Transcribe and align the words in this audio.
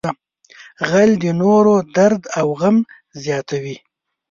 غل 0.89 1.11
د 1.23 1.25
نورو 1.41 1.73
درد 1.95 2.21
او 2.39 2.47
غم 2.59 2.77
زیاتوي 3.23 3.77